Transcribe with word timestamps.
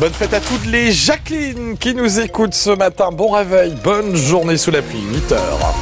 Bonne 0.00 0.12
fête 0.12 0.34
à 0.34 0.40
toutes 0.40 0.66
les 0.66 0.90
Jacqueline 0.90 1.78
qui 1.78 1.94
nous 1.94 2.18
écoutent 2.18 2.54
ce 2.54 2.70
matin. 2.70 3.10
Bon 3.12 3.30
réveil, 3.30 3.74
bonne 3.84 4.16
journée 4.16 4.56
sous 4.56 4.72
la 4.72 4.82
pluie, 4.82 5.00
8 5.00 5.32
heures. 5.32 5.74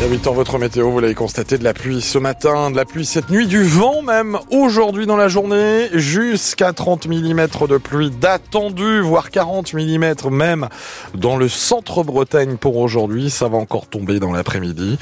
Et 0.00 0.04
à 0.04 0.06
8 0.06 0.26
h 0.26 0.32
votre 0.32 0.58
météo, 0.58 0.90
vous 0.90 1.00
l'avez 1.00 1.14
constaté, 1.14 1.58
de 1.58 1.64
la 1.64 1.74
pluie 1.74 2.00
ce 2.00 2.18
matin, 2.18 2.70
de 2.70 2.76
la 2.76 2.84
pluie 2.84 3.04
cette 3.04 3.30
nuit, 3.30 3.48
du 3.48 3.64
vent 3.64 4.00
même 4.02 4.38
aujourd'hui 4.52 5.06
dans 5.06 5.16
la 5.16 5.26
journée, 5.26 5.88
jusqu'à 5.92 6.72
30 6.72 7.08
mm 7.08 7.48
de 7.68 7.78
pluie 7.78 8.10
d'attendu, 8.10 9.00
voire 9.00 9.30
40 9.30 9.74
mm 9.74 10.14
même 10.30 10.68
dans 11.14 11.36
le 11.36 11.48
centre 11.48 12.04
Bretagne 12.04 12.58
pour 12.58 12.76
aujourd'hui. 12.76 13.28
Ça 13.28 13.48
va 13.48 13.58
encore 13.58 13.88
tomber 13.88 14.20
dans 14.20 14.32
l'après-midi. 14.32 14.98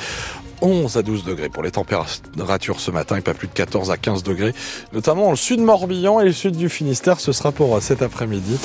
11 0.62 0.96
à 0.96 1.02
12 1.02 1.24
degrés 1.24 1.48
pour 1.48 1.62
les 1.62 1.70
températures 1.70 2.80
ce 2.80 2.90
matin 2.90 3.16
et 3.16 3.20
pas 3.20 3.34
plus 3.34 3.48
de 3.48 3.52
14 3.52 3.90
à 3.90 3.96
15 3.96 4.22
degrés, 4.22 4.54
notamment 4.92 5.30
le 5.30 5.36
sud 5.36 5.60
Morbihan 5.60 6.20
et 6.20 6.24
le 6.24 6.32
sud 6.32 6.56
du 6.56 6.68
Finistère. 6.68 7.20
Ce 7.20 7.32
sera 7.32 7.52
pour 7.52 7.80
cet 7.82 8.02
après-midi. 8.02 8.58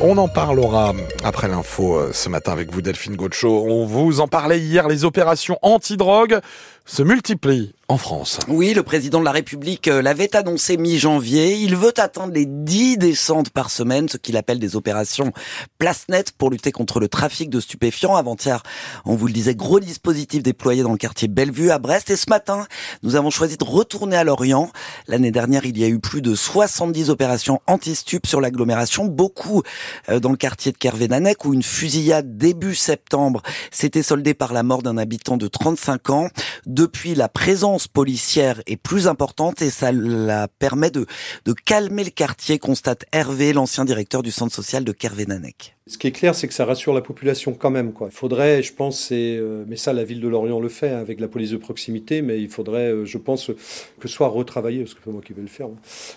On 0.00 0.18
en 0.18 0.28
parlera 0.28 0.92
après 1.24 1.48
l'info 1.48 1.96
euh, 1.96 2.10
ce 2.12 2.28
matin 2.28 2.52
avec 2.52 2.70
vous 2.70 2.82
Delphine 2.82 3.16
Gaucho. 3.16 3.64
On 3.66 3.86
vous 3.86 4.20
en 4.20 4.28
parlait 4.28 4.60
hier, 4.60 4.88
les 4.88 5.06
opérations 5.06 5.58
anti-drogue 5.62 6.40
se 6.84 7.02
multiplient 7.02 7.72
en 7.88 7.98
France. 7.98 8.40
Oui, 8.48 8.74
le 8.74 8.82
président 8.82 9.20
de 9.20 9.24
la 9.24 9.30
République 9.30 9.86
euh, 9.86 10.02
l'avait 10.02 10.34
annoncé 10.34 10.76
mi-janvier. 10.76 11.56
Il 11.56 11.76
veut 11.76 11.92
atteindre 11.96 12.32
les 12.32 12.44
10 12.44 12.98
descentes 12.98 13.50
par 13.50 13.70
semaine, 13.70 14.08
ce 14.08 14.16
qu'il 14.16 14.36
appelle 14.36 14.58
des 14.58 14.74
opérations 14.74 15.32
place 15.78 16.06
nette 16.08 16.32
pour 16.32 16.50
lutter 16.50 16.72
contre 16.72 16.98
le 16.98 17.08
trafic 17.08 17.48
de 17.48 17.60
stupéfiants. 17.60 18.16
Avant-hier, 18.16 18.62
on 19.04 19.14
vous 19.14 19.28
le 19.28 19.32
disait, 19.32 19.54
gros 19.54 19.78
dispositif 19.78 20.42
déployé 20.42 20.82
dans 20.82 20.90
le 20.90 20.98
quartier 20.98 21.28
Bellevue 21.28 21.70
à 21.70 21.78
Brest. 21.78 22.10
Et 22.10 22.16
ce 22.16 22.28
matin, 22.28 22.66
nous 23.04 23.14
avons 23.14 23.30
choisi 23.30 23.56
de 23.56 23.64
retourner 23.64 24.16
à 24.16 24.24
Lorient. 24.24 24.70
L'année 25.06 25.30
dernière, 25.30 25.64
il 25.64 25.78
y 25.78 25.84
a 25.84 25.88
eu 25.88 26.00
plus 26.00 26.22
de 26.22 26.34
70 26.34 27.10
opérations 27.10 27.60
anti-stup 27.68 28.26
sur 28.26 28.40
l'agglomération, 28.40 29.04
beaucoup 29.04 29.62
euh, 30.08 30.18
dans 30.18 30.30
le 30.30 30.36
quartier 30.36 30.72
de 30.72 30.76
Kervénanec 30.76 31.44
où 31.44 31.54
une 31.54 31.62
fusillade 31.62 32.36
début 32.36 32.74
septembre 32.74 33.42
s'était 33.70 34.02
soldée 34.02 34.34
par 34.34 34.52
la 34.52 34.64
mort 34.64 34.82
d'un 34.82 34.98
habitant 34.98 35.36
de 35.36 35.46
35 35.46 36.10
ans. 36.10 36.28
Depuis, 36.66 37.14
la 37.14 37.28
présence 37.28 37.75
policière 37.86 38.62
est 38.66 38.76
plus 38.76 39.06
importante 39.06 39.62
et 39.62 39.70
ça 39.70 39.92
la 39.92 40.48
permet 40.48 40.90
de, 40.90 41.06
de 41.44 41.52
calmer 41.52 42.04
le 42.04 42.10
quartier, 42.10 42.58
constate 42.58 43.04
Hervé, 43.12 43.52
l'ancien 43.52 43.84
directeur 43.84 44.22
du 44.22 44.30
centre 44.30 44.54
social 44.54 44.84
de 44.84 44.92
Kervénanec. 44.92 45.75
Ce 45.88 45.98
qui 45.98 46.08
est 46.08 46.12
clair, 46.12 46.34
c'est 46.34 46.48
que 46.48 46.54
ça 46.54 46.64
rassure 46.64 46.92
la 46.92 47.00
population 47.00 47.54
quand 47.54 47.70
même. 47.70 47.92
Quoi. 47.92 48.08
Il 48.10 48.16
faudrait, 48.16 48.60
je 48.60 48.74
pense, 48.74 49.10
euh, 49.12 49.64
mais 49.68 49.76
ça, 49.76 49.92
la 49.92 50.02
ville 50.02 50.20
de 50.20 50.26
Lorient 50.26 50.58
le 50.58 50.68
fait 50.68 50.90
hein, 50.90 50.98
avec 50.98 51.20
la 51.20 51.28
police 51.28 51.52
de 51.52 51.58
proximité, 51.58 52.22
mais 52.22 52.40
il 52.40 52.48
faudrait, 52.48 52.90
euh, 52.90 53.04
je 53.04 53.18
pense, 53.18 53.52
que 54.00 54.08
soit 54.08 54.26
retravailler, 54.26 54.80
parce 54.80 54.94
que 54.94 55.00
c'est 55.04 55.12
moi 55.12 55.22
qui 55.24 55.32
vais 55.32 55.42
le 55.42 55.46
faire, 55.46 55.68
hein, 55.68 55.76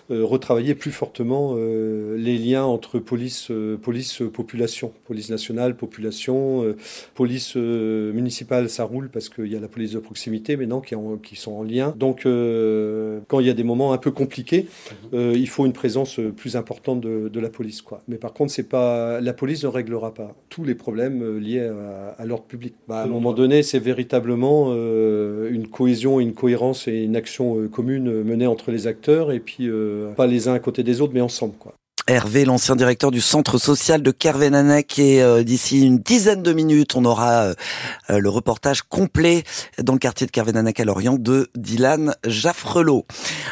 euh, 0.09 0.25
retravailler 0.25 0.73
plus 0.73 0.89
fortement 0.89 1.55
les 1.55 2.39
liens 2.39 2.63
entre 2.63 2.97
police, 2.97 3.51
police, 3.81 4.23
population, 4.33 4.91
police 5.05 5.29
nationale, 5.29 5.75
population, 5.75 6.75
police 7.13 7.55
municipale, 7.55 8.69
ça 8.69 8.85
roule 8.85 9.09
parce 9.09 9.29
qu'il 9.29 9.47
y 9.47 9.55
a 9.55 9.59
la 9.59 9.67
police 9.67 9.91
de 9.91 9.99
proximité 9.99 10.57
maintenant 10.57 10.81
qui, 10.81 10.95
qui 11.23 11.35
sont 11.35 11.51
en 11.51 11.63
lien. 11.63 11.93
Donc, 11.95 12.23
quand 12.23 13.39
il 13.39 13.45
y 13.45 13.49
a 13.49 13.53
des 13.53 13.63
moments 13.63 13.93
un 13.93 13.97
peu 13.97 14.11
compliqués, 14.11 14.67
il 15.13 15.49
faut 15.49 15.65
une 15.65 15.73
présence 15.73 16.19
plus 16.35 16.55
importante 16.55 17.01
de, 17.01 17.29
de 17.29 17.39
la 17.39 17.49
police. 17.49 17.81
Quoi. 17.81 18.01
Mais 18.07 18.17
par 18.17 18.33
contre, 18.33 18.51
c'est 18.51 18.67
pas 18.67 19.21
la 19.21 19.33
police 19.33 19.58
ne 19.63 19.67
réglera 19.67 20.13
pas 20.13 20.35
tous 20.49 20.63
les 20.63 20.75
problèmes 20.75 21.21
euh, 21.21 21.39
liés 21.39 21.69
à, 22.17 22.25
l'ordre 22.25 22.45
public. 22.45 22.75
Bah, 22.87 23.01
à 23.01 23.03
un 23.03 23.07
moment 23.07 23.33
donné, 23.33 23.63
c'est 23.63 23.79
véritablement 23.79 24.67
euh, 24.69 25.49
une 25.51 25.67
cohésion, 25.67 26.19
une 26.19 26.33
cohérence 26.33 26.87
et 26.87 27.03
une 27.03 27.15
action 27.15 27.59
euh, 27.59 27.67
commune 27.67 28.23
menée 28.23 28.47
entre 28.47 28.71
les 28.71 28.87
acteurs 28.87 29.31
et 29.31 29.39
puis 29.39 29.69
pas 30.15 30.27
les 30.27 30.47
uns 30.47 30.53
à 30.53 30.59
côté 30.59 30.83
des 30.83 31.01
autres, 31.01 31.13
mais 31.13 31.21
ensemble. 31.21 31.55
Quoi. 31.59 31.73
Hervé, 32.09 32.43
l'ancien 32.43 32.75
directeur 32.75 33.11
du 33.11 33.21
centre 33.21 33.59
social 33.59 34.01
de 34.01 34.09
Kervénanec. 34.09 34.97
Et 34.97 35.21
euh, 35.21 35.43
d'ici 35.43 35.85
une 35.85 35.99
dizaine 35.99 36.41
de 36.41 36.53
minutes, 36.53 36.95
on 36.95 37.05
aura 37.05 37.43
euh, 37.43 37.53
euh, 38.09 38.17
le 38.17 38.29
reportage 38.29 38.81
complet 38.81 39.43
dans 39.77 39.93
le 39.93 39.99
quartier 39.99 40.25
de 40.25 40.31
Kervénanec 40.31 40.79
à 40.79 40.85
Lorient 40.85 41.17
de 41.19 41.51
Dylan 41.53 42.15
Jaffrelot. 42.25 43.05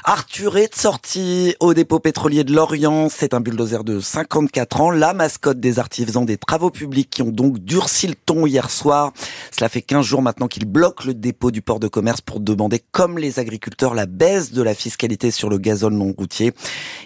Arthur 0.04 0.58
est 0.58 0.74
sorti 0.74 1.56
au 1.60 1.76
dépôt 1.76 2.00
pétrolier 2.00 2.44
de 2.44 2.52
Lorient. 2.52 3.10
C'est 3.10 3.36
un 3.36 3.42
bulldozer 3.42 3.84
de 3.84 4.00
54 4.00 4.82
ans, 4.82 4.90
la 4.90 5.14
mascotte 5.14 5.60
des 5.60 5.78
artisans 5.78 6.26
des 6.26 6.38
travaux 6.38 6.72
publics 6.72 7.12
qui 7.12 7.22
ont 7.22 7.30
donc 7.30 7.60
durci 7.60 8.08
le 8.08 8.16
ton 8.16 8.48
hier 8.48 8.72
soir. 8.72 9.14
Cela 9.56 9.70
fait 9.70 9.84
15 9.84 10.04
jours 10.04 10.24
maintenant 10.24 10.48
qu'il 10.48 10.66
bloque 10.66 11.06
le 11.06 11.14
dépôt 11.14 11.52
du 11.52 11.62
port 11.62 11.80
de 11.80 11.88
commerce 11.88 12.22
pour 12.22 12.40
demander, 12.40 12.82
comme 12.92 13.20
les 13.20 13.38
agriculteurs, 13.38 13.94
la 13.94 14.08
baisse 14.08 14.52
de 14.52 14.64
la 14.64 14.74
fiscalité 14.74 15.30
sur 15.30 15.48
le 15.48 15.60
gazole 15.60 15.94
non 15.94 16.12
routier. 16.18 16.54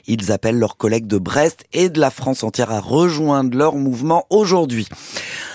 Ils 0.07 0.31
appellent 0.31 0.57
leurs 0.57 0.77
collègues 0.77 1.07
de 1.07 1.17
Brest 1.17 1.40
et 1.73 1.89
de 1.89 1.99
la 1.99 2.11
France 2.11 2.43
entière 2.43 2.71
à 2.71 2.79
rejoindre 2.79 3.57
leur 3.57 3.75
mouvement 3.75 4.25
aujourd'hui. 4.29 4.87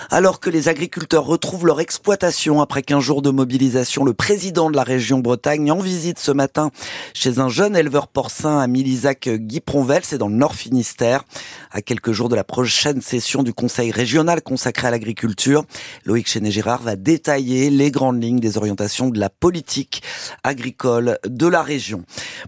Alors 0.09 0.39
que 0.39 0.49
les 0.49 0.69
agriculteurs 0.69 1.25
retrouvent 1.25 1.65
leur 1.65 1.81
exploitation 1.81 2.61
après 2.61 2.81
15 2.81 3.03
jours 3.03 3.21
de 3.21 3.29
mobilisation, 3.29 4.05
le 4.05 4.13
président 4.13 4.69
de 4.69 4.75
la 4.77 4.83
région 4.83 5.19
Bretagne 5.19 5.69
en 5.69 5.79
visite 5.79 6.17
ce 6.17 6.31
matin 6.31 6.71
chez 7.13 7.39
un 7.39 7.49
jeune 7.49 7.75
éleveur 7.75 8.07
porcin 8.07 8.57
à 8.57 8.67
Milisac 8.67 9.27
Guy 9.27 9.59
Pronvel, 9.59 10.03
c'est 10.03 10.17
dans 10.17 10.29
le 10.29 10.35
Nord 10.35 10.55
Finistère. 10.55 11.25
À 11.71 11.81
quelques 11.81 12.13
jours 12.13 12.29
de 12.29 12.35
la 12.35 12.45
prochaine 12.45 13.01
session 13.01 13.43
du 13.43 13.53
Conseil 13.53 13.91
régional 13.91 14.41
consacré 14.41 14.87
à 14.87 14.91
l'agriculture, 14.91 15.65
Loïc 16.05 16.29
Chenet-Gérard 16.29 16.83
va 16.83 16.95
détailler 16.95 17.69
les 17.69 17.91
grandes 17.91 18.23
lignes 18.23 18.39
des 18.39 18.57
orientations 18.57 19.09
de 19.09 19.19
la 19.19 19.29
politique 19.29 20.03
agricole 20.43 21.17
de 21.25 21.47
la 21.47 21.61
région. 21.61 22.03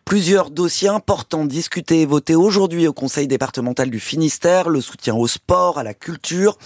Plusieurs 0.06 0.50
dossiers 0.50 0.88
importants 0.88 1.44
discutés 1.44 2.02
et 2.02 2.06
votés 2.06 2.36
aujourd'hui 2.36 2.88
au 2.88 2.94
Conseil 2.94 3.28
départemental 3.28 3.90
du 3.90 4.00
Finistère, 4.00 4.70
le 4.70 4.80
soutien 4.80 5.14
au 5.16 5.28
sport, 5.28 5.78
à 5.78 5.84
la 5.84 5.94
culture, 5.94 6.58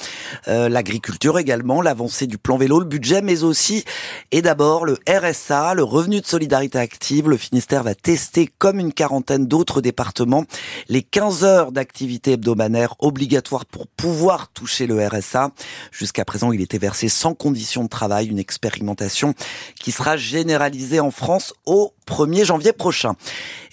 euh, 0.47 0.69
la 0.69 0.82
l'agriculture 0.83 1.39
également, 1.39 1.81
l'avancée 1.81 2.27
du 2.27 2.37
plan 2.37 2.57
vélo, 2.57 2.77
le 2.77 2.85
budget, 2.85 3.21
mais 3.21 3.43
aussi 3.43 3.85
et 4.31 4.41
d'abord 4.41 4.83
le 4.83 4.97
RSA, 5.07 5.75
le 5.75 5.83
revenu 5.83 6.19
de 6.19 6.25
solidarité 6.25 6.77
active. 6.77 7.29
Le 7.29 7.37
Finistère 7.37 7.83
va 7.83 7.95
tester, 7.95 8.49
comme 8.57 8.79
une 8.79 8.91
quarantaine 8.91 9.47
d'autres 9.47 9.79
départements, 9.79 10.43
les 10.89 11.01
15 11.01 11.45
heures 11.45 11.71
d'activité 11.71 12.33
hebdomadaire 12.33 12.95
obligatoires 12.99 13.65
pour 13.65 13.87
pouvoir 13.87 14.49
toucher 14.49 14.85
le 14.85 15.07
RSA. 15.07 15.51
Jusqu'à 15.93 16.25
présent, 16.25 16.51
il 16.51 16.59
était 16.59 16.79
versé 16.79 17.07
sans 17.07 17.33
condition 17.33 17.85
de 17.85 17.89
travail, 17.89 18.27
une 18.27 18.39
expérimentation 18.39 19.35
qui 19.79 19.93
sera 19.93 20.17
généralisée 20.17 20.99
en 20.99 21.11
France 21.11 21.53
au 21.65 21.93
1er 22.07 22.43
janvier 22.43 22.73
prochain. 22.73 23.13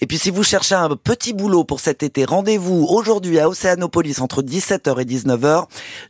Et 0.01 0.07
puis 0.07 0.19
si 0.19 0.31
vous 0.31 0.45
cherchez 0.45 0.75
un 0.75 0.89
petit 0.97 1.33
boulot 1.33 1.65
pour 1.65 1.81
cet 1.81 2.03
été, 2.03 2.25
rendez-vous 2.25 2.87
aujourd'hui 2.89 3.41
à 3.41 3.49
Océanopolis 3.49 4.21
entre 4.21 4.43
17h 4.43 5.01
et 5.01 5.05
19h. 5.05 5.65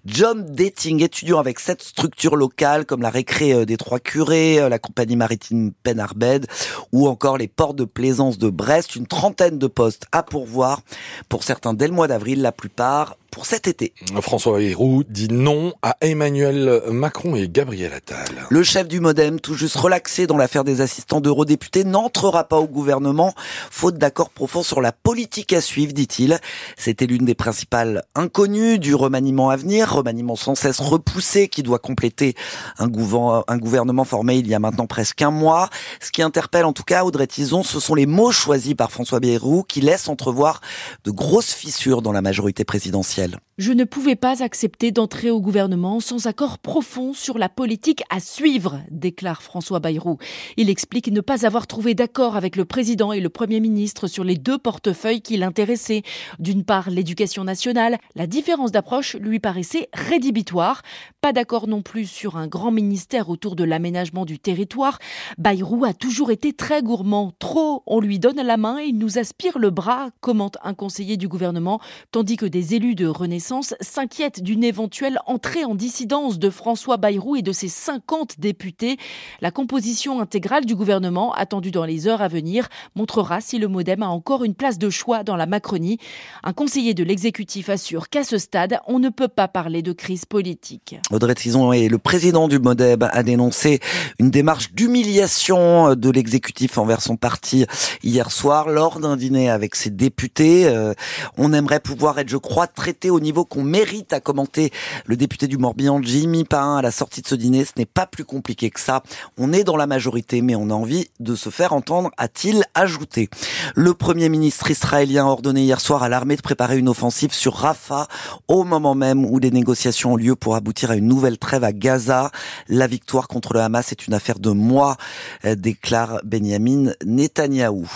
John 0.04 0.44
Dating, 0.90 1.02
étudiant 1.04 1.38
avec 1.38 1.60
sept 1.60 1.82
structures 1.82 2.34
locales 2.34 2.84
comme 2.84 3.02
la 3.02 3.10
Récré 3.10 3.52
euh, 3.52 3.64
des 3.64 3.76
Trois 3.76 4.00
Curés, 4.00 4.58
euh, 4.58 4.68
la 4.68 4.80
compagnie 4.80 5.14
maritime 5.14 5.72
Penarbed 5.84 6.46
ou 6.90 7.06
encore 7.06 7.38
les 7.38 7.46
ports 7.46 7.74
de 7.74 7.84
plaisance 7.84 8.38
de 8.38 8.50
Brest. 8.50 8.96
Une 8.96 9.06
trentaine 9.06 9.58
de 9.58 9.66
postes 9.68 10.06
à 10.10 10.22
pourvoir. 10.22 10.80
Pour 11.28 11.44
certains 11.44 11.74
dès 11.74 11.86
le 11.86 11.92
mois 11.92 12.08
d'avril, 12.08 12.42
la 12.42 12.50
plupart 12.50 13.16
pour 13.30 13.46
cet 13.46 13.68
été. 13.68 13.92
François 14.20 14.58
Bayrou 14.58 15.04
dit 15.08 15.28
non 15.28 15.72
à 15.82 15.96
Emmanuel 16.00 16.82
Macron 16.90 17.36
et 17.36 17.48
Gabriel 17.48 17.92
Attal. 17.92 18.46
Le 18.48 18.62
chef 18.62 18.88
du 18.88 19.00
Modem, 19.00 19.40
tout 19.40 19.54
juste 19.54 19.76
relaxé 19.76 20.26
dans 20.26 20.36
l'affaire 20.36 20.64
des 20.64 20.80
assistants 20.80 21.20
d'eurodéputés, 21.20 21.84
n'entrera 21.84 22.44
pas 22.44 22.58
au 22.58 22.66
gouvernement, 22.66 23.34
faute 23.70 23.98
d'accord 23.98 24.30
profond 24.30 24.62
sur 24.62 24.80
la 24.80 24.92
politique 24.92 25.52
à 25.52 25.60
suivre, 25.60 25.92
dit-il. 25.92 26.38
C'était 26.76 27.06
l'une 27.06 27.24
des 27.24 27.34
principales 27.34 28.04
inconnues 28.14 28.78
du 28.78 28.94
remaniement 28.94 29.50
à 29.50 29.56
venir, 29.56 29.92
remaniement 29.92 30.36
sans 30.36 30.54
cesse 30.54 30.80
repoussé 30.80 31.48
qui 31.48 31.62
doit 31.62 31.78
compléter 31.78 32.34
un, 32.78 32.88
gouvernement 32.88 34.04
formé 34.04 34.36
il 34.36 34.48
y 34.48 34.54
a 34.54 34.58
maintenant 34.58 34.86
presque 34.86 35.22
un 35.22 35.30
mois. 35.30 35.70
Ce 36.00 36.10
qui 36.10 36.22
interpelle 36.22 36.64
en 36.64 36.72
tout 36.72 36.82
cas 36.82 37.04
Audrey 37.04 37.26
Tison, 37.26 37.62
ce 37.62 37.80
sont 37.80 37.94
les 37.94 38.06
mots 38.06 38.32
choisis 38.32 38.74
par 38.74 38.90
François 38.90 39.20
Bayrou 39.20 39.62
qui 39.62 39.80
laissent 39.80 40.08
entrevoir 40.08 40.60
de 41.04 41.10
grosses 41.10 41.52
fissures 41.52 42.02
dans 42.02 42.12
la 42.12 42.22
majorité 42.22 42.64
présidentielle. 42.64 43.19
ciel. 43.20 43.38
Je 43.60 43.72
ne 43.72 43.84
pouvais 43.84 44.16
pas 44.16 44.42
accepter 44.42 44.90
d'entrer 44.90 45.30
au 45.30 45.38
gouvernement 45.38 46.00
sans 46.00 46.26
accord 46.26 46.58
profond 46.58 47.12
sur 47.12 47.36
la 47.36 47.50
politique 47.50 48.02
à 48.08 48.18
suivre, 48.18 48.80
déclare 48.90 49.42
François 49.42 49.80
Bayrou. 49.80 50.16
Il 50.56 50.70
explique 50.70 51.08
ne 51.08 51.20
pas 51.20 51.44
avoir 51.44 51.66
trouvé 51.66 51.92
d'accord 51.92 52.36
avec 52.36 52.56
le 52.56 52.64
président 52.64 53.12
et 53.12 53.20
le 53.20 53.28
premier 53.28 53.60
ministre 53.60 54.06
sur 54.06 54.24
les 54.24 54.38
deux 54.38 54.56
portefeuilles 54.56 55.20
qui 55.20 55.36
l'intéressaient. 55.36 56.04
D'une 56.38 56.64
part, 56.64 56.88
l'éducation 56.88 57.44
nationale. 57.44 57.98
La 58.14 58.26
différence 58.26 58.72
d'approche 58.72 59.16
lui 59.16 59.40
paraissait 59.40 59.90
rédhibitoire. 59.92 60.80
Pas 61.20 61.34
d'accord 61.34 61.68
non 61.68 61.82
plus 61.82 62.06
sur 62.06 62.38
un 62.38 62.46
grand 62.46 62.70
ministère 62.70 63.28
autour 63.28 63.56
de 63.56 63.64
l'aménagement 63.64 64.24
du 64.24 64.38
territoire. 64.38 64.98
Bayrou 65.36 65.84
a 65.84 65.92
toujours 65.92 66.30
été 66.30 66.54
très 66.54 66.80
gourmand. 66.80 67.34
Trop, 67.38 67.82
on 67.86 68.00
lui 68.00 68.18
donne 68.18 68.40
la 68.40 68.56
main 68.56 68.78
et 68.78 68.86
il 68.86 68.96
nous 68.96 69.18
aspire 69.18 69.58
le 69.58 69.68
bras, 69.68 70.08
commente 70.22 70.56
un 70.62 70.72
conseiller 70.72 71.18
du 71.18 71.28
gouvernement, 71.28 71.78
tandis 72.10 72.38
que 72.38 72.46
des 72.46 72.74
élus 72.74 72.94
de 72.94 73.06
Renaissance 73.06 73.49
puissance 73.50 73.74
s'inquiète 73.80 74.44
d'une 74.44 74.62
éventuelle 74.62 75.18
entrée 75.26 75.64
en 75.64 75.74
dissidence 75.74 76.38
de 76.38 76.50
François 76.50 76.98
Bayrou 76.98 77.34
et 77.34 77.42
de 77.42 77.50
ses 77.50 77.66
50 77.66 78.38
députés. 78.38 78.96
La 79.40 79.50
composition 79.50 80.20
intégrale 80.20 80.66
du 80.66 80.76
gouvernement, 80.76 81.32
attendue 81.32 81.72
dans 81.72 81.84
les 81.84 82.06
heures 82.06 82.22
à 82.22 82.28
venir, 82.28 82.68
montrera 82.94 83.40
si 83.40 83.58
le 83.58 83.66
modem 83.66 84.04
a 84.04 84.08
encore 84.08 84.44
une 84.44 84.54
place 84.54 84.78
de 84.78 84.88
choix 84.88 85.24
dans 85.24 85.34
la 85.34 85.46
Macronie. 85.46 85.98
Un 86.44 86.52
conseiller 86.52 86.94
de 86.94 87.02
l'exécutif 87.02 87.70
assure 87.70 88.08
qu'à 88.08 88.22
ce 88.22 88.38
stade, 88.38 88.78
on 88.86 89.00
ne 89.00 89.08
peut 89.08 89.26
pas 89.26 89.48
parler 89.48 89.82
de 89.82 89.92
crise 89.92 90.26
politique. 90.26 90.94
Audrey 91.10 91.34
Tison 91.34 91.72
et 91.72 91.88
le 91.88 91.98
président 91.98 92.46
du 92.46 92.60
MODEB 92.60 93.02
a 93.10 93.22
dénoncé 93.24 93.80
une 94.20 94.30
démarche 94.30 94.74
d'humiliation 94.74 95.96
de 95.96 96.10
l'exécutif 96.10 96.78
envers 96.78 97.02
son 97.02 97.16
parti 97.16 97.66
hier 98.04 98.30
soir 98.30 98.68
lors 98.68 99.00
d'un 99.00 99.16
dîner 99.16 99.50
avec 99.50 99.74
ses 99.74 99.90
députés. 99.90 100.68
Euh, 100.68 100.94
on 101.36 101.52
aimerait 101.52 101.80
pouvoir 101.80 102.16
être, 102.20 102.28
je 102.28 102.36
crois, 102.36 102.68
traité 102.68 103.10
au 103.10 103.18
niveau 103.18 103.39
qu'on 103.44 103.62
mérite, 103.62 104.12
à 104.12 104.20
commenter 104.20 104.72
le 105.06 105.16
député 105.16 105.46
du 105.46 105.58
Morbihan, 105.58 106.00
Jimmy 106.02 106.44
Pain, 106.44 106.76
à 106.76 106.82
la 106.82 106.90
sortie 106.90 107.22
de 107.22 107.26
ce 107.26 107.34
dîner. 107.34 107.64
Ce 107.64 107.72
n'est 107.76 107.86
pas 107.86 108.06
plus 108.06 108.24
compliqué 108.24 108.70
que 108.70 108.80
ça. 108.80 109.02
On 109.38 109.52
est 109.52 109.64
dans 109.64 109.76
la 109.76 109.86
majorité, 109.86 110.42
mais 110.42 110.54
on 110.54 110.70
a 110.70 110.74
envie 110.74 111.08
de 111.20 111.34
se 111.34 111.50
faire 111.50 111.72
entendre, 111.72 112.10
a-t-il 112.16 112.64
ajouté. 112.74 113.28
Le 113.74 113.94
premier 113.94 114.28
ministre 114.28 114.70
israélien 114.70 115.26
a 115.26 115.28
ordonné 115.28 115.62
hier 115.62 115.80
soir 115.80 116.02
à 116.02 116.08
l'armée 116.08 116.36
de 116.36 116.42
préparer 116.42 116.78
une 116.78 116.88
offensive 116.88 117.32
sur 117.32 117.54
Rafah 117.54 118.08
au 118.48 118.64
moment 118.64 118.94
même 118.94 119.24
où 119.24 119.40
des 119.40 119.50
négociations 119.50 120.14
ont 120.14 120.16
lieu 120.16 120.36
pour 120.36 120.54
aboutir 120.54 120.90
à 120.90 120.96
une 120.96 121.06
nouvelle 121.06 121.38
trêve 121.38 121.64
à 121.64 121.72
Gaza. 121.72 122.30
La 122.68 122.86
victoire 122.86 123.28
contre 123.28 123.54
le 123.54 123.60
Hamas 123.60 123.92
est 123.92 124.06
une 124.06 124.14
affaire 124.14 124.38
de 124.38 124.50
mois, 124.50 124.96
euh, 125.44 125.54
déclare 125.54 126.20
Benjamin 126.24 126.92
Netanyahou. 127.04 127.86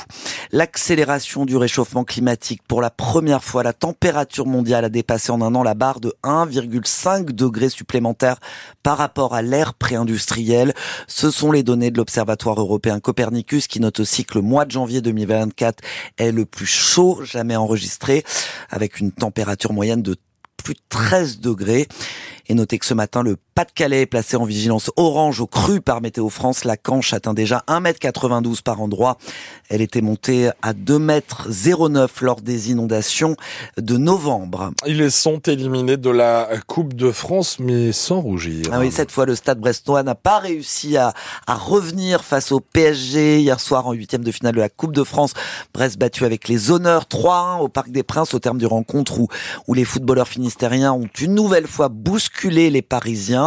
L'accélération 0.55 1.47
du 1.47 1.57
réchauffement 1.57 2.05
climatique. 2.05 2.63
Pour 2.69 2.81
la 2.81 2.89
première 2.89 3.43
fois, 3.43 3.65
la 3.65 3.73
température 3.73 4.47
mondiale 4.47 4.85
a 4.85 4.89
dépassé 4.89 5.33
en 5.33 5.43
un 5.43 5.53
an 5.57 5.65
la 5.65 5.75
barre 5.75 5.99
de 5.99 6.15
1,5 6.23 7.33
degrés 7.33 7.71
supplémentaires 7.71 8.39
par 8.85 8.97
rapport 8.97 9.35
à 9.35 9.43
l'ère 9.43 9.75
pré-industrielle. 9.75 10.73
Ce 11.09 11.33
sont 11.33 11.51
les 11.51 11.65
données 11.65 11.91
de 11.91 11.97
l'Observatoire 11.97 12.61
européen 12.61 13.01
Copernicus 13.01 13.67
qui 13.67 13.81
note 13.81 13.99
aussi 13.99 14.25
que 14.25 14.39
le 14.39 14.43
mois 14.43 14.65
de 14.65 14.71
janvier 14.71 15.01
2024 15.01 15.83
est 16.19 16.31
le 16.31 16.45
plus 16.45 16.67
chaud 16.67 17.19
jamais 17.25 17.57
enregistré 17.57 18.23
avec 18.71 19.01
une 19.01 19.11
température 19.11 19.73
moyenne 19.73 20.03
de 20.03 20.15
plus 20.57 20.75
de 20.75 20.81
13 20.89 21.41
degrés. 21.41 21.89
Et 22.47 22.55
notez 22.55 22.79
que 22.79 22.87
ce 22.87 22.95
matin, 22.95 23.25
le 23.25 23.39
Pas-de-Calais 23.55 24.01
est 24.01 24.07
placé 24.07 24.37
en 24.37 24.45
vigilance 24.45 24.91
orange 24.97 25.41
au 25.41 25.47
cru 25.47 25.81
par 25.81 26.01
Météo 26.01 26.29
France. 26.29 26.65
La 26.65 26.77
Canche 26.77 27.13
atteint 27.13 27.35
déjà 27.35 27.63
1m92 27.69 28.63
par 28.63 28.81
endroit. 28.81 29.17
Elle 29.69 29.81
était 29.81 30.01
montée 30.01 30.51
à 30.61 30.73
2m09 30.73 32.09
lors 32.23 32.41
des 32.41 32.73
inondations 32.73 33.37
de 33.77 33.97
novembre. 33.97 34.73
Ils 34.89 35.09
sont 35.13 35.39
éliminés 35.39 35.97
de 35.97 36.11
la 36.11 36.49
Coupe 36.67 36.95
de 36.95 37.13
France, 37.13 37.61
mais 37.61 37.93
sans 37.93 38.21
rougir. 38.21 38.67
Ah 38.73 38.81
oui, 38.81 38.91
cette 38.91 39.13
fois, 39.13 39.25
le 39.25 39.37
Stade 39.37 39.61
Brestois 39.61 40.03
n'a 40.03 40.17
pas 40.17 40.41
réussi 40.41 40.97
à, 40.97 41.15
à 41.47 41.55
revenir 41.55 42.25
face 42.25 42.51
au 42.51 42.59
PSG 42.59 43.39
hier 43.39 43.61
soir 43.61 43.87
en 43.87 43.93
huitième 43.93 44.25
de 44.25 44.33
finale 44.33 44.57
de 44.57 44.61
la 44.61 44.69
Coupe 44.69 44.93
de 44.93 45.05
France. 45.05 45.33
Brest 45.73 45.97
battu 45.97 46.25
avec 46.25 46.49
les 46.49 46.73
honneurs 46.73 47.05
3-1 47.05 47.61
au 47.61 47.69
Parc 47.69 47.91
des 47.91 48.03
Princes 48.03 48.35
au 48.35 48.41
terme 48.41 48.59
du 48.59 48.67
rencontre 48.67 49.21
où, 49.21 49.29
où 49.69 49.75
les 49.75 49.85
footballeurs 49.85 50.27
finistériens 50.27 50.93
ont 50.93 51.09
une 51.21 51.35
nouvelle 51.35 51.69
fois 51.69 51.89
bousculé 51.89 52.71
les 52.71 52.83
Parisiens. 52.83 53.44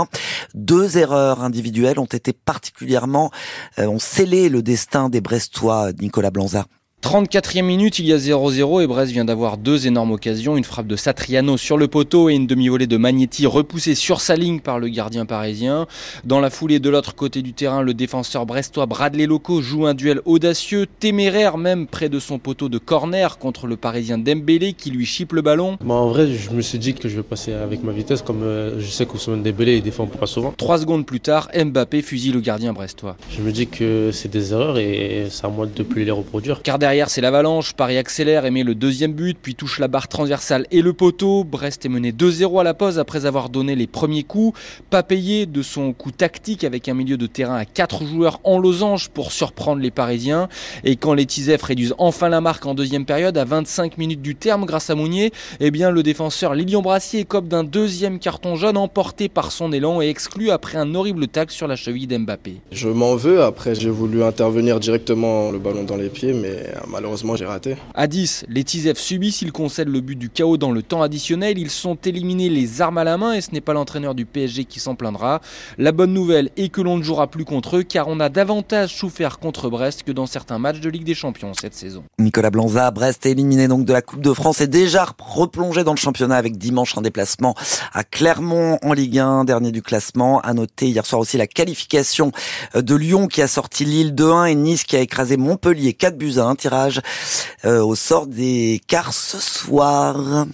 Deux 0.54 0.98
erreurs 0.98 1.42
individuelles 1.44 2.00
ont 2.00 2.06
été 2.06 2.34
particulièrement, 2.34 3.32
euh, 3.80 3.88
ont 3.88 4.00
scellé 4.00 4.50
le 4.50 4.62
destin 4.62 5.10
des 5.10 5.22
Brestois, 5.22 5.92
Nicolas 6.00 6.32
Blanzard. 6.32 6.68
34e 7.04 7.62
minute, 7.62 8.00
il 8.00 8.08
y 8.08 8.12
a 8.12 8.18
0-0 8.18 8.82
et 8.82 8.88
Brest 8.88 9.12
vient 9.12 9.24
d'avoir 9.24 9.58
deux 9.58 9.86
énormes 9.86 10.12
occasions, 10.12 10.58
une 10.58 10.64
frappe 10.64 10.88
de 10.88 10.96
Satriano 10.96 11.56
sur 11.56 11.78
le 11.78 11.88
poteau 11.88 12.28
et 12.28 12.34
une 12.34 12.48
demi-volée 12.48 12.88
de 12.88 12.98
Magnetti 12.98 13.46
repoussée 13.46 13.94
sur 13.94 14.20
sa 14.20 14.36
ligne 14.36 14.60
par 14.60 14.80
le 14.80 14.90
gardien 14.90 15.28
parisien. 15.28 15.86
Dans 16.26 16.40
la 16.40 16.50
foulée 16.50 16.80
de 16.80 16.90
l'autre 16.90 17.14
côté 17.14 17.44
du 17.44 17.54
terrain, 17.54 17.84
le 17.84 17.94
défenseur 17.94 18.48
brestois 18.48 18.88
Bradley 18.88 19.28
Loco 19.28 19.62
joue 19.62 19.86
un 19.86 19.94
duel 19.94 20.22
audacieux, 20.26 20.88
téméraire 21.00 21.60
même 21.60 21.86
près 21.86 22.10
de 22.10 22.20
son 22.20 22.40
poteau 22.40 22.68
de 22.68 22.80
corner 22.80 23.38
contre 23.38 23.68
le 23.68 23.78
parisien 23.78 24.18
Dembélé 24.18 24.74
qui 24.74 24.90
lui 24.90 25.06
chipe 25.06 25.34
le 25.34 25.44
ballon. 25.44 25.78
Bah 25.82 25.94
en 25.94 26.08
vrai, 26.08 26.28
je 26.34 26.50
me 26.50 26.62
suis 26.62 26.80
dit 26.80 26.96
que 26.96 27.08
je 27.08 27.18
vais 27.18 27.24
passer 27.24 27.54
avec 27.54 27.84
ma 27.84 27.92
vitesse 27.92 28.24
comme 28.24 28.42
euh, 28.42 28.80
je 28.80 28.88
sais 28.88 29.06
qu'Ousmane 29.06 29.44
Dembélé 29.44 29.78
il 29.78 29.84
défend 29.84 30.08
pas 30.08 30.26
souvent. 30.26 30.52
Trois 30.58 30.80
secondes 30.80 31.06
plus 31.06 31.22
tard, 31.22 31.48
Mbappé 31.56 32.02
fusille 32.02 32.32
le 32.32 32.42
gardien 32.42 32.74
brestois. 32.74 33.18
Je 33.30 33.44
me 33.44 33.52
dis 33.52 33.68
que 33.68 34.10
c'est 34.12 34.32
des 34.32 34.52
erreurs 34.52 34.80
et 34.80 35.28
c'est 35.30 35.46
à 35.46 35.50
moi 35.50 35.68
de 35.68 35.72
ne 35.78 35.84
plus 35.88 36.04
les 36.04 36.12
reproduire. 36.12 36.64
Car 36.64 36.80
derrière, 36.88 37.10
c'est 37.10 37.20
l'avalanche. 37.20 37.74
Paris 37.74 37.98
accélère 37.98 38.46
et 38.46 38.50
met 38.50 38.64
le 38.64 38.74
deuxième 38.74 39.12
but, 39.12 39.38
puis 39.42 39.56
touche 39.56 39.78
la 39.80 39.90
barre 39.90 40.08
transversale 40.08 40.66
et 40.72 40.82
le 40.82 40.94
poteau. 40.94 41.44
Brest 41.44 41.86
est 41.86 41.90
mené 41.90 42.14
2-0 42.14 42.62
à 42.62 42.64
la 42.64 42.74
pause 42.74 42.98
après 42.98 43.26
avoir 43.26 43.50
donné 43.50 43.76
les 43.76 43.88
premiers 43.88 44.24
coups. 44.24 44.58
Pas 44.90 45.04
payé 45.04 45.46
de 45.48 45.62
son 45.62 45.92
coup 45.92 46.12
tactique 46.12 46.64
avec 46.64 46.88
un 46.88 46.94
milieu 46.94 47.18
de 47.18 47.28
terrain 47.28 47.58
à 47.58 47.66
4 47.66 48.06
joueurs 48.06 48.40
en 48.46 48.58
losange 48.58 49.10
pour 49.10 49.34
surprendre 49.34 49.82
les 49.82 49.92
Parisiens. 49.92 50.48
Et 50.86 50.96
quand 50.96 51.14
les 51.14 51.26
Tizef 51.26 51.62
réduisent 51.62 51.94
enfin 51.98 52.30
la 52.30 52.40
marque 52.40 52.66
en 52.66 52.74
deuxième 52.74 53.04
période 53.04 53.38
à 53.38 53.44
25 53.44 53.98
minutes 53.98 54.22
du 54.22 54.36
terme 54.36 54.64
grâce 54.64 54.90
à 54.90 54.96
Mounier, 54.96 55.34
eh 55.60 55.72
bien 55.72 55.92
le 55.92 56.04
défenseur 56.04 56.56
Lilian 56.56 56.82
Brassier 56.82 57.20
écope 57.20 57.50
d'un 57.50 57.66
deuxième 57.66 58.18
carton 58.18 58.56
jaune 58.56 58.78
emporté 58.78 59.28
par 59.28 59.52
son 59.52 59.74
élan 59.74 60.02
et 60.02 60.08
exclu 60.08 60.52
après 60.52 60.78
un 60.78 60.96
horrible 60.96 61.28
tac 61.28 61.52
sur 61.52 61.68
la 61.68 61.76
cheville 61.76 62.08
d'Mbappé. 62.08 62.62
Je 62.72 62.88
m'en 62.88 63.18
veux. 63.18 63.42
Après, 63.42 63.76
j'ai 63.76 63.90
voulu 63.90 64.24
intervenir 64.24 64.80
directement 64.80 65.52
le 65.52 65.60
ballon 65.60 65.84
dans 65.84 65.98
les 65.98 66.08
pieds, 66.08 66.32
mais 66.32 66.77
malheureusement 66.88 67.36
j'ai 67.36 67.46
raté. 67.46 67.78
À 67.94 68.08
10, 68.08 68.46
les 68.50 68.64
Tizef 68.64 68.98
subissent, 68.98 69.42
ils 69.42 69.52
concèdent 69.52 69.90
le 69.90 70.02
but 70.02 70.16
du 70.16 70.30
chaos 70.30 70.58
dans 70.58 70.72
le 70.72 70.82
temps 70.82 71.02
additionnel, 71.02 71.58
ils 71.58 71.70
sont 71.70 71.96
éliminés 71.96 72.50
les 72.50 72.82
armes 72.82 72.98
à 72.98 73.04
la 73.04 73.18
main 73.18 73.34
et 73.34 73.42
ce 73.42 73.52
n'est 73.52 73.62
pas 73.62 73.74
l'entraîneur 73.74 74.16
du 74.16 74.26
PSG 74.26 74.66
qui 74.66 74.80
s'en 74.80 74.96
plaindra. 74.96 75.42
La 75.78 75.92
bonne 75.92 76.14
nouvelle 76.14 76.50
est 76.58 76.70
que 76.70 76.82
l'on 76.82 76.98
ne 76.98 77.04
jouera 77.04 77.28
plus 77.28 77.46
contre 77.46 77.78
eux 77.78 77.84
car 77.84 78.08
on 78.08 78.20
a 78.20 78.30
davantage 78.30 78.96
souffert 78.96 79.40
contre 79.40 79.70
Brest 79.70 80.04
que 80.04 80.12
dans 80.12 80.26
certains 80.26 80.60
matchs 80.60 80.80
de 80.80 80.90
Ligue 80.90 81.04
des 81.04 81.16
Champions 81.16 81.54
cette 81.54 81.76
saison. 81.76 82.04
Nicolas 82.20 82.52
Blanza, 82.52 82.92
Brest 82.92 83.26
est 83.26 83.32
éliminé 83.32 83.68
donc 83.68 83.86
de 83.86 83.94
la 83.94 84.02
Coupe 84.02 84.22
de 84.22 84.34
France 84.34 84.62
et 84.62 84.68
déjà 84.68 85.08
replongé 85.20 85.84
dans 85.84 85.94
le 85.94 85.98
championnat 85.98 86.36
avec 86.36 86.58
dimanche 86.58 86.98
un 86.98 87.02
déplacement 87.02 87.56
à 87.94 88.04
Clermont 88.04 88.78
en 88.84 88.94
Ligue 88.94 89.20
1, 89.20 89.46
dernier 89.46 89.72
du 89.72 89.82
classement. 89.82 90.40
À 90.42 90.54
noter 90.54 90.88
hier 90.88 91.06
soir 91.06 91.22
aussi 91.22 91.38
la 91.38 91.48
qualification 91.48 92.32
de 92.76 92.96
Lyon 92.96 93.28
qui 93.28 93.42
a 93.42 93.48
sorti 93.48 93.86
Lille 93.86 94.14
2-1 94.14 94.52
et 94.52 94.56
Nice 94.56 94.84
qui 94.84 94.96
a 94.96 95.00
écrasé 95.00 95.38
Montpellier 95.38 95.94
4 95.94 96.18
buts 96.18 96.34
à 96.38 96.44
1 96.44 96.56
euh, 97.66 97.84
au 97.84 97.96
sort 97.96 98.28
des 98.28 98.82
quarts 98.88 99.14
ce 99.14 99.40
soir. 99.40 100.48